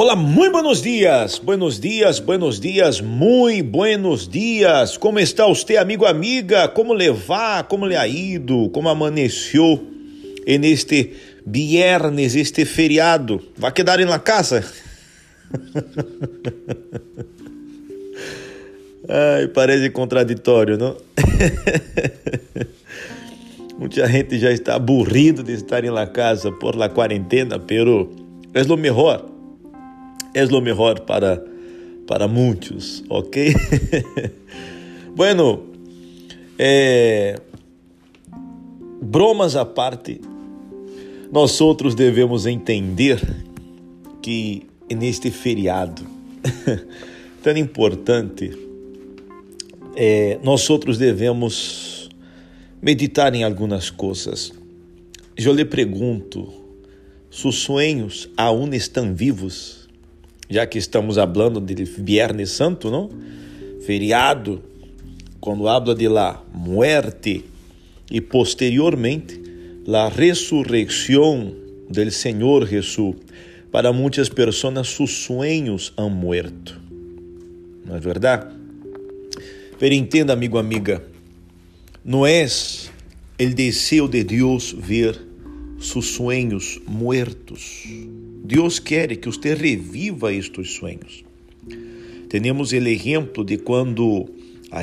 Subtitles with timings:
[0.00, 4.96] Olá, muito buenos dias, buenos dias, buenos dias, muito buenos dias.
[4.96, 6.68] Como está você, amigo, amiga?
[6.68, 7.66] Como levar?
[7.66, 8.70] Como lhe ha ido?
[8.70, 9.84] Como amanheceu
[10.46, 11.14] neste
[11.44, 13.42] viernes, este feriado?
[13.56, 14.64] Vai quedar la casa?
[19.08, 20.96] Ai, parece contraditório, não?
[23.76, 28.08] Muita gente já está aburrido de estar em la casa por la quarentena, pero
[28.54, 29.37] é lo melhor
[30.38, 31.44] é o melhor para,
[32.06, 33.52] para muitos, ok?
[35.16, 35.64] bueno,
[36.56, 37.40] é,
[39.02, 40.20] bromas à parte,
[41.32, 43.20] nós outros devemos entender
[44.22, 46.06] que neste feriado
[47.42, 48.56] tão importante,
[49.96, 52.08] é, nós outros devemos
[52.80, 54.52] meditar em algumas coisas.
[55.36, 56.52] Eu lhe pergunto,
[57.28, 59.87] seus sonhos aún estão vivos?
[60.48, 63.10] Já que estamos falando de Viernes Santo, não?
[63.84, 64.62] Feriado,
[65.40, 67.44] quando habla de la muerte
[68.10, 69.40] e posteriormente
[69.86, 71.54] la resurrección
[71.88, 73.16] del Senhor Jesus.
[73.70, 76.80] Para muitas pessoas, seus sonhos han muerto.
[77.84, 78.54] Não é verdade?
[79.78, 81.04] Pero entenda, amigo, amiga,
[82.04, 82.46] não é
[83.40, 85.18] o desejo de Deus ver
[85.80, 87.84] seus sonhos muertos.
[88.48, 91.22] Deus quer que você reviva estes sonhos.
[92.30, 94.26] Temos o exemplo de quando,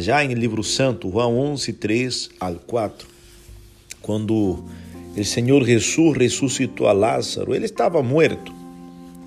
[0.00, 3.08] já em livro santo, João 11, 3 al 4,
[4.02, 4.62] quando
[5.16, 8.52] o Senhor Jesus ressuscitou a Lázaro, ele estava morto,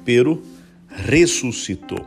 [0.06, 0.40] pero
[0.88, 2.06] ressuscitou.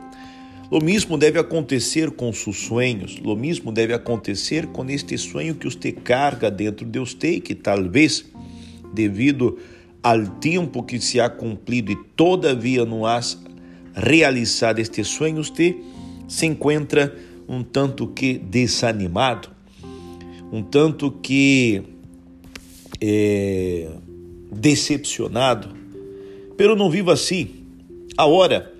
[0.69, 5.65] O mesmo deve acontecer com seus sonhos, o mesmo deve acontecer com este sonho que
[5.65, 8.23] você carga dentro de você, que talvez,
[8.93, 13.37] devido a ao tempo que se ha cumprido e todavia não has
[13.93, 15.75] realizado este sonho, você
[16.27, 17.15] se encontra
[17.47, 19.49] um tanto que desanimado,
[20.51, 21.83] um tanto que
[22.99, 23.89] é,
[24.51, 25.75] decepcionado.
[26.57, 27.49] Pero não viva assim.
[28.17, 28.71] Agora,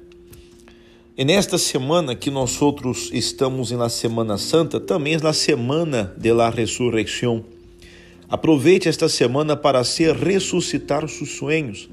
[1.18, 6.50] nesta semana que nós outros estamos na Semana Santa, também é na semana de la
[6.50, 7.44] ressurreição
[8.32, 11.90] Aproveite esta semana para se ressuscitar os seus sonhos,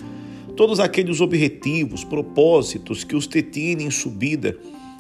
[0.57, 4.57] todos aqueles objetivos, propósitos que você tem em subida,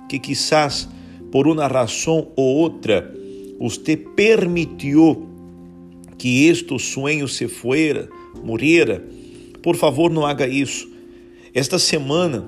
[0.08, 0.88] que quizás
[1.30, 3.14] por uma razão ou outra
[3.56, 5.28] você permitiu
[6.18, 8.08] que estes sonhos se fuera,
[8.42, 9.06] morrera.
[9.62, 10.90] Por favor, não haga isso.
[11.54, 12.44] Esta semana,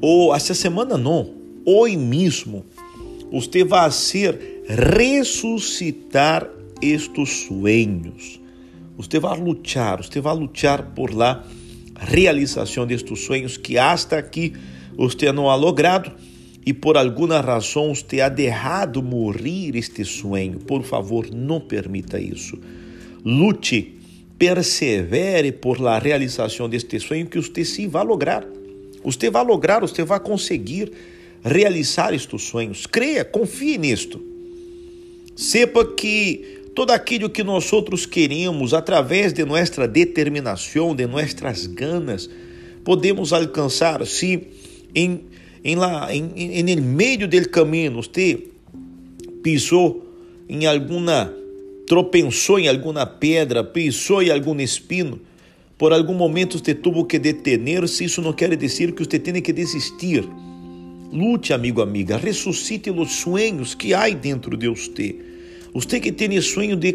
[0.00, 1.32] ou esta semana não,
[1.64, 2.64] hoje mesmo,
[3.30, 6.48] você vai ser ressuscitar
[6.82, 8.40] estes sueños.
[8.96, 11.44] Você vai lutar, você vai lutar por la
[11.98, 14.52] realização destes sonhos que hasta aqui
[14.94, 16.12] você não ha logrado
[16.64, 20.58] e por alguma razão você ha deixado morrer este sonho.
[20.58, 22.58] Por favor, não permita isso.
[23.24, 23.94] Lute,
[24.38, 28.44] persevere por la realização deste sonho que você sim vai lograr.
[29.04, 30.92] Você vai lograr, você vai conseguir
[31.44, 32.86] realizar estes sonhos.
[32.86, 34.20] Creia, confie nisto.
[35.34, 42.28] Sepa que todo aquilo que nós outros queremos, através de nossa determinação, de nossas ganas,
[42.84, 44.48] podemos alcançar se
[44.94, 45.20] em,
[45.62, 48.38] em, lá, em, em, em meio do caminho você
[49.42, 50.06] pisou
[50.48, 51.32] em alguma,
[51.86, 55.20] tropeçou em alguma pedra, pisou em algum espino,
[55.76, 59.52] por algum momento você teve que detener-se, isso não quer dizer que você tenha que
[59.52, 60.24] desistir.
[61.12, 65.31] Lute, amigo, amiga, ressuscite os sonhos que há dentro de você
[65.74, 66.92] você que tem o sonho de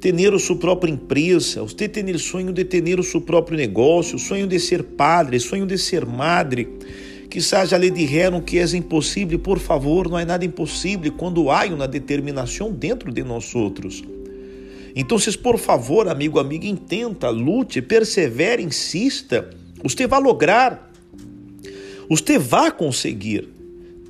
[0.00, 4.16] ter a sua própria empresa, você tem o sonho de ter o seu próprio negócio,
[4.16, 6.68] o sonho de ser padre, o sonho de ser madre.
[7.30, 11.64] Quizás já lhe disseram que é impossível, por favor, não é nada impossível quando há
[11.66, 14.02] uma determinação dentro de nós outros.
[14.96, 19.48] Então, por favor, amigo, amiga, intenta, lute, persevere, insista.
[19.82, 20.90] Você vai lograr.
[22.08, 23.48] Você vai conseguir.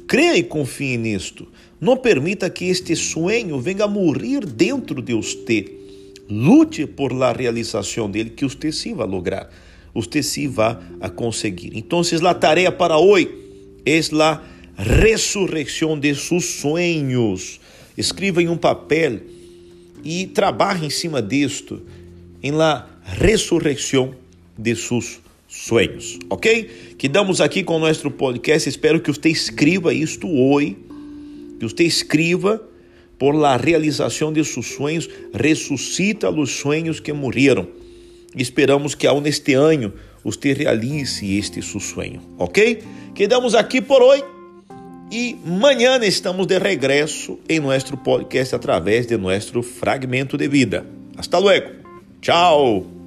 [0.09, 1.47] Creia e confie nisto.
[1.81, 5.65] Não permita que este sonho venha a morrer dentro de você.
[6.29, 9.51] Lute por la realização dele, que você sim vai lograr.
[9.95, 11.73] Você sim vai a conseguir.
[11.75, 13.31] Então, a tarefa para hoje
[13.87, 14.43] é a
[14.77, 17.59] ressurreição de seus sonhos.
[17.97, 19.21] Escreva em um papel
[20.05, 21.83] e trabalhe em cima disto,
[22.43, 24.15] em la ressurreição
[24.57, 25.19] de seus
[25.49, 26.95] sonhos, ok?
[26.97, 28.69] Que damos aqui com o nosso podcast.
[28.69, 30.77] Espero que você escreva isto hoje
[31.61, 32.61] que você escriba
[33.19, 37.69] por la realização de seus sonhos, ressuscita os sonhos que morreram.
[38.35, 39.93] Esperamos que ao neste ano
[40.25, 42.79] usted realize este su sueño, ¿ok?
[43.15, 44.25] Quedamos aqui por hoje
[45.13, 50.87] e amanhã estamos de regresso em nosso podcast através de nosso fragmento de vida.
[51.17, 51.69] Hasta luego.
[52.23, 53.00] Tchau.